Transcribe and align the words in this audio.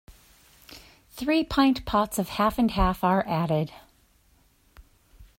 Three 1.11 1.43
pint 1.43 1.85
pots 1.85 2.17
of 2.17 2.29
half-and-half 2.29 3.03
are 3.03 3.23
added. 3.27 3.71